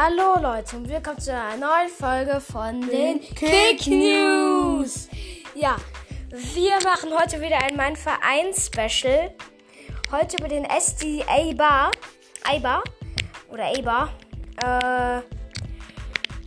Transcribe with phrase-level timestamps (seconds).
[0.00, 5.08] Hallo Leute und willkommen zu einer neuen Folge von den Kick News.
[5.56, 5.74] Ja,
[6.30, 9.34] wir machen heute wieder ein Mein Verein Special.
[10.12, 11.90] Heute über den SDA Bar,
[12.44, 12.84] A-Bar
[13.50, 14.10] oder A-Bar.
[14.62, 15.37] Äh,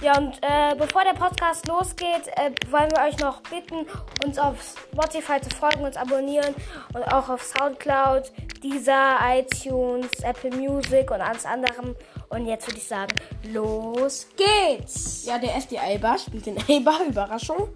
[0.01, 3.85] ja, und äh, bevor der Podcast losgeht, äh, wollen wir euch noch bitten,
[4.25, 6.55] uns auf Spotify zu folgen, uns abonnieren
[6.93, 8.31] und auch auf Soundcloud,
[8.63, 11.95] Deezer, iTunes, Apple Music und alles anderem.
[12.29, 13.13] Und jetzt würde ich sagen,
[13.51, 15.25] los geht's!
[15.25, 17.69] Ja, der SD Alba spielt in Alba, Überraschung.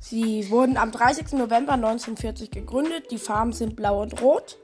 [0.00, 1.32] Sie wurden am 30.
[1.32, 3.10] November 1940 gegründet.
[3.10, 4.58] Die Farben sind blau und rot.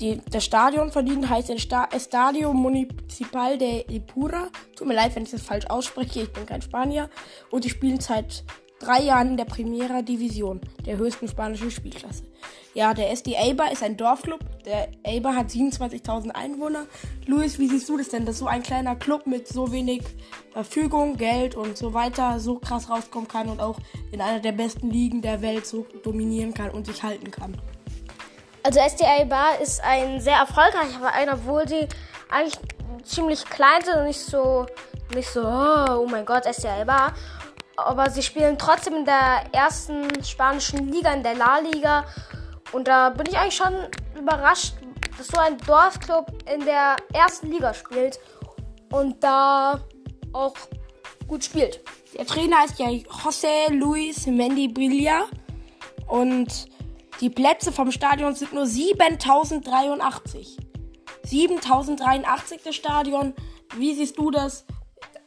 [0.00, 4.48] Die, das Stadion ihnen heißt Estadio Municipal de Ipura.
[4.74, 7.10] Tut mir leid, wenn ich das falsch ausspreche, ich bin kein Spanier.
[7.50, 8.44] Und die spielen seit
[8.78, 12.24] drei Jahren in der Primera Division, der höchsten spanischen Spielklasse.
[12.72, 14.40] Ja, der SD Eibar ist ein Dorfclub.
[14.64, 16.86] Der Eibar hat 27.000 Einwohner.
[17.26, 20.02] Luis, wie siehst du das denn, dass so ein kleiner Club mit so wenig
[20.52, 23.78] Verfügung, Geld und so weiter so krass rauskommen kann und auch
[24.12, 27.60] in einer der besten Ligen der Welt so dominieren kann und sich halten kann?
[28.62, 31.88] Also SDI Bar ist ein sehr erfolgreicher Verein, obwohl sie
[32.30, 32.58] eigentlich
[33.04, 34.66] ziemlich klein sind und nicht so,
[35.14, 37.14] nicht so, oh mein Gott, SDI Bar.
[37.76, 42.04] Aber sie spielen trotzdem in der ersten spanischen Liga, in der La Liga.
[42.72, 43.74] Und da bin ich eigentlich schon
[44.18, 44.74] überrascht,
[45.16, 48.20] dass so ein Dorfclub in der ersten Liga spielt
[48.92, 49.80] und da
[50.32, 50.54] auch
[51.26, 51.80] gut spielt.
[52.16, 55.24] Der Trainer ist ja José Luis Mendy Brilla
[56.08, 56.66] und
[57.20, 60.56] die Plätze vom Stadion sind nur 7083.
[61.24, 63.34] 7083 das Stadion.
[63.76, 64.64] Wie siehst du das?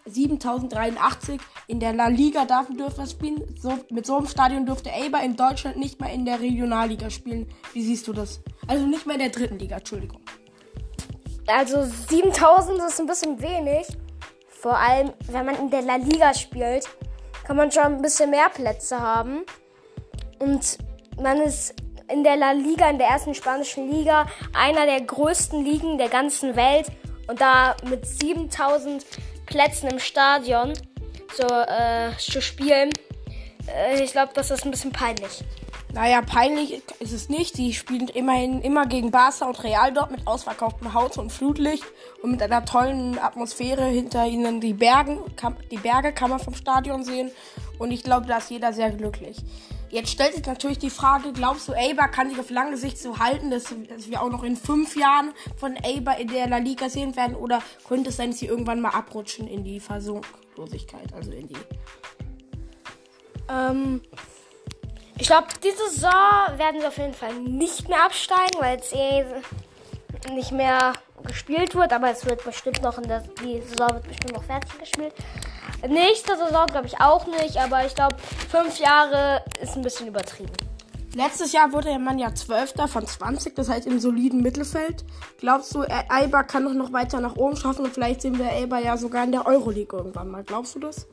[0.05, 3.44] 7083 in der La Liga dürfen wir spielen.
[3.58, 7.47] So, mit so einem Stadion dürfte Eber in Deutschland nicht mal in der Regionalliga spielen.
[7.72, 8.41] Wie siehst du das?
[8.67, 10.22] Also nicht mehr in der dritten Liga, Entschuldigung.
[11.47, 13.88] Also 7000 ist ein bisschen wenig.
[14.50, 16.85] Vor allem, wenn man in der La Liga spielt,
[17.45, 19.44] kann man schon ein bisschen mehr Plätze haben.
[20.39, 20.78] Und
[21.22, 21.75] man ist
[22.09, 26.56] in der La Liga, in der ersten spanischen Liga, einer der größten Ligen der ganzen
[26.56, 26.88] Welt.
[27.28, 29.06] Und da mit 7000
[29.46, 30.74] Plätzen im Stadion
[31.36, 32.92] so, äh, zu spielen,
[33.68, 35.44] äh, ich glaube, das ist ein bisschen peinlich.
[35.94, 37.56] Naja, peinlich ist es nicht.
[37.56, 41.84] Sie spielen immerhin immer gegen Barca und Real dort mit ausverkauftem Haus und Flutlicht
[42.24, 44.59] und mit einer tollen Atmosphäre hinter ihnen.
[44.59, 45.19] Die, Bergen,
[45.69, 47.30] die Berge kann man vom Stadion sehen
[47.78, 49.38] und ich glaube, da ist jeder sehr glücklich.
[49.94, 53.20] Jetzt stellt sich natürlich die Frage, glaubst du, Eber kann sich auf lange Sicht so
[53.20, 56.90] halten, dass, dass wir auch noch in fünf Jahren von Eber in der La Liga
[56.90, 57.36] sehen werden?
[57.36, 61.58] Oder könnte es sein, dass sie irgendwann mal abrutschen in die Versunklosigkeit, also in die...
[63.48, 64.02] Ähm,
[65.20, 69.24] ich glaube, diese Saison werden sie auf jeden Fall nicht mehr absteigen, weil es eh
[70.34, 70.94] nicht mehr
[71.25, 74.78] gespielt wird, aber es wird bestimmt noch in der die Saison wird bestimmt noch fertig
[74.79, 75.13] gespielt.
[75.88, 78.16] Nächste Saison glaube ich auch nicht, aber ich glaube,
[78.50, 80.53] fünf Jahre ist ein bisschen übertrieben.
[81.16, 85.06] Letztes Jahr wurde man ja Zwölfter von 20, das heißt im soliden Mittelfeld.
[85.38, 88.79] Glaubst du, Eibar kann noch, noch weiter nach oben schaffen und vielleicht sehen wir Eibar
[88.79, 90.44] ja sogar in der Euroleague irgendwann mal.
[90.44, 91.06] Glaubst du das?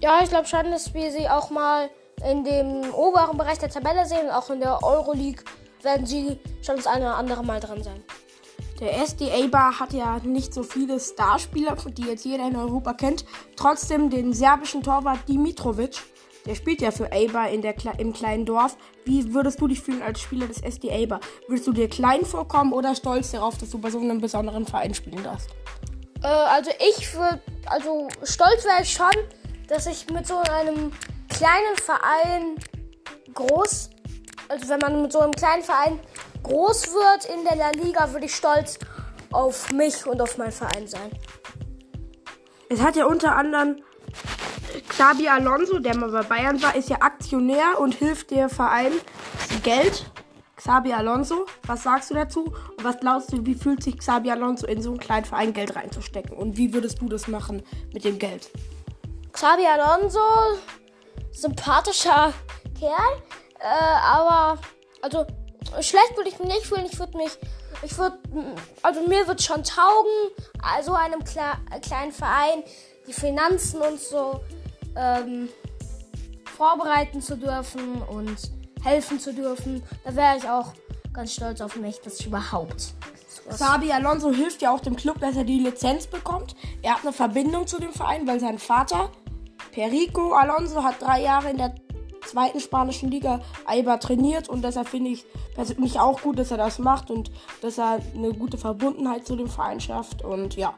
[0.00, 1.88] Ja, ich glaube schon, dass wir sie auch mal
[2.28, 4.28] in dem oberen Bereich der Tabelle sehen.
[4.28, 5.44] Auch in der Euroleague
[5.82, 8.02] werden sie schon das eine oder andere Mal dran sein.
[8.80, 13.24] Der SDA Bar hat ja nicht so viele Starspieler, die jetzt jeder in Europa kennt.
[13.56, 16.02] Trotzdem den serbischen Torwart Dimitrovic,
[16.44, 18.76] der spielt ja für Eibar in der, im kleinen Dorf.
[19.04, 21.20] Wie würdest du dich fühlen als Spieler des SDA Bar?
[21.46, 24.92] Würdest du dir klein vorkommen oder stolz darauf, dass du bei so einem besonderen Verein
[24.92, 25.50] spielen darfst?
[26.22, 29.06] Äh, also ich würde, also stolz wäre ich schon,
[29.68, 30.90] dass ich mit so einem
[31.28, 32.56] kleinen Verein
[33.32, 33.90] groß,
[34.48, 36.00] also wenn man mit so einem kleinen Verein
[36.44, 38.78] groß wird in der La Liga, würde ich stolz
[39.32, 41.10] auf mich und auf meinen Verein sein.
[42.68, 43.82] Es hat ja unter anderem
[44.88, 48.92] Xabi Alonso, der mal bei Bayern war, ist ja Aktionär und hilft der Verein
[49.62, 50.10] Geld.
[50.56, 52.44] Xabi Alonso, was sagst du dazu?
[52.44, 55.76] Und was glaubst du, wie fühlt sich Xabi Alonso in so einen kleinen Verein Geld
[55.76, 56.36] reinzustecken?
[56.36, 58.50] Und wie würdest du das machen mit dem Geld?
[59.32, 60.20] Xabi Alonso,
[61.32, 62.32] sympathischer
[62.78, 63.22] Kerl,
[63.60, 64.58] äh, aber
[65.02, 65.26] also
[65.80, 66.86] schlecht würde ich mich nicht fühlen.
[66.90, 67.38] Ich würde mich,
[67.82, 68.18] ich würde,
[68.82, 70.30] also mir wird schon taugen,
[70.62, 72.62] also einem Kle kleinen Verein
[73.06, 74.40] die Finanzen und so
[74.96, 75.48] ähm,
[76.56, 78.36] vorbereiten zu dürfen und
[78.82, 79.82] helfen zu dürfen.
[80.04, 80.72] Da wäre ich auch
[81.12, 82.94] ganz stolz auf mich, dass ich überhaupt.
[83.50, 86.56] Sabi Alonso hilft ja auch dem Club, dass er die Lizenz bekommt.
[86.82, 89.10] Er hat eine Verbindung zu dem Verein, weil sein Vater,
[89.70, 91.74] Perico Alonso, hat drei Jahre in der
[92.24, 95.24] zweiten spanischen Liga Eibar trainiert und deshalb finde ich
[95.54, 97.30] persönlich auch gut, dass er das macht und
[97.62, 100.74] dass er eine gute Verbundenheit zu dem Verein schafft und ja.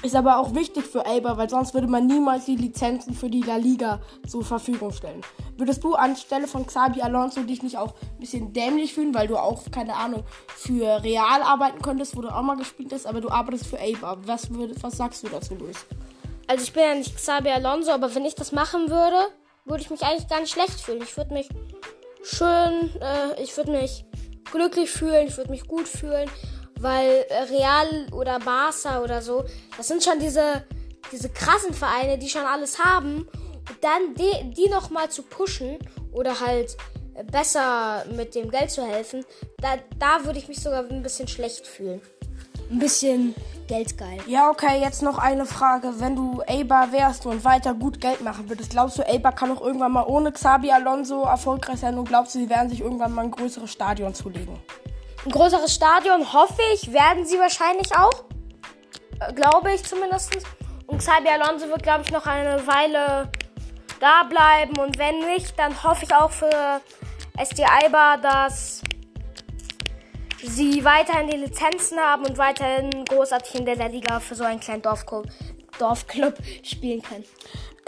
[0.00, 3.42] Ist aber auch wichtig für Elba, weil sonst würde man niemals die Lizenzen für die
[3.42, 5.22] La Liga zur Verfügung stellen.
[5.56, 9.36] Würdest du anstelle von Xabi Alonso dich nicht auch ein bisschen dämlich fühlen, weil du
[9.36, 13.28] auch, keine Ahnung, für Real arbeiten könntest, wo du auch mal gespielt hast, aber du
[13.28, 14.18] arbeitest für Elba.
[14.24, 14.48] Was,
[14.80, 15.84] was sagst du dazu, Luis?
[16.46, 19.16] Also ich bin ja nicht Xabi Alonso, aber wenn ich das machen würde,
[19.68, 21.02] würde ich mich eigentlich gar nicht schlecht fühlen.
[21.02, 21.48] Ich würde mich
[22.22, 24.04] schön, äh, ich würde mich
[24.50, 26.30] glücklich fühlen, ich würde mich gut fühlen
[26.80, 29.44] weil äh, Real oder Barca oder so,
[29.76, 30.64] das sind schon diese,
[31.12, 33.28] diese krassen Vereine, die schon alles haben.
[33.68, 35.78] Und dann die, die nochmal zu pushen
[36.12, 36.76] oder halt
[37.14, 39.24] äh, besser mit dem Geld zu helfen,
[39.58, 42.00] da, da würde ich mich sogar ein bisschen schlecht fühlen.
[42.70, 43.34] Ein bisschen
[43.66, 44.18] geldgeil.
[44.26, 46.00] Ja, okay, jetzt noch eine Frage.
[46.00, 49.60] Wenn du Eibar wärst und weiter gut Geld machen würdest, glaubst du, Eibar kann auch
[49.60, 53.24] irgendwann mal ohne Xabi Alonso erfolgreich sein und glaubst du, sie werden sich irgendwann mal
[53.24, 54.58] ein größeres Stadion zulegen?
[55.24, 58.24] Ein größeres Stadion, hoffe ich, werden sie wahrscheinlich auch.
[59.20, 60.36] Äh, glaube ich zumindest.
[60.86, 63.30] Und Xabi Alonso wird, glaube ich, noch eine Weile
[64.00, 64.78] da bleiben.
[64.78, 66.80] Und wenn nicht, dann hoffe ich auch für
[67.36, 68.82] SD Alba, dass
[70.42, 74.82] sie weiterhin die Lizenzen haben und weiterhin großartig in der Liga für so einen kleinen
[74.82, 75.26] Dorfclub,
[75.78, 77.24] Dorfclub spielen können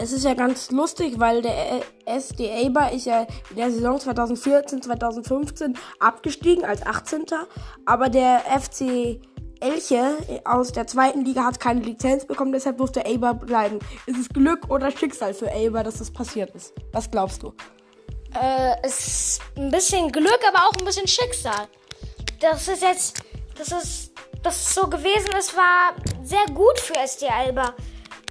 [0.01, 4.81] es ist ja ganz lustig, weil der SD Eber ist ja in der Saison 2014,
[4.81, 7.25] 2015 abgestiegen als 18.
[7.85, 9.19] Aber der FC
[9.59, 13.77] Elche aus der zweiten Liga hat keine Lizenz bekommen, deshalb durfte Eber bleiben.
[14.07, 16.73] Ist es Glück oder Schicksal für Eber, dass das passiert ist?
[16.93, 17.53] Was glaubst du?
[18.33, 21.67] Äh, es ist ein bisschen Glück, aber auch ein bisschen Schicksal.
[22.41, 23.23] Das ist jetzt,
[23.55, 24.11] das ist,
[24.41, 25.93] dass es so gewesen ist, war
[26.23, 27.75] sehr gut für SD Alba.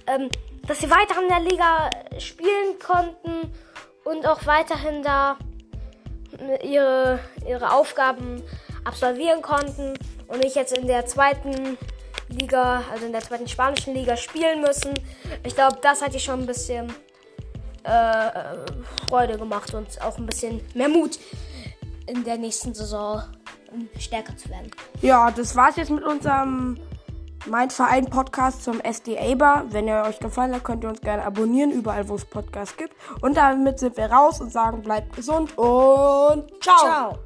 [0.05, 0.29] Ähm,
[0.67, 3.51] dass sie weiter in der Liga spielen konnten
[4.03, 5.37] und auch weiterhin da
[6.63, 8.43] ihre, ihre Aufgaben
[8.83, 9.93] absolvieren konnten
[10.27, 11.77] und nicht jetzt in der zweiten
[12.29, 14.93] Liga, also in der zweiten spanischen Liga spielen müssen.
[15.43, 16.93] Ich glaube, das hat die schon ein bisschen
[17.83, 18.31] äh,
[19.09, 21.17] Freude gemacht und auch ein bisschen mehr Mut
[22.07, 23.23] in der nächsten Saison
[23.99, 24.71] stärker zu werden.
[25.01, 26.77] Ja, das war's jetzt mit unserem
[27.47, 29.65] mein Verein Podcast zum SD Aber.
[29.69, 32.93] Wenn er euch gefallen hat, könnt ihr uns gerne abonnieren, überall wo es Podcasts gibt.
[33.21, 36.77] Und damit sind wir raus und sagen, bleibt gesund und ciao.
[36.79, 37.19] ciao.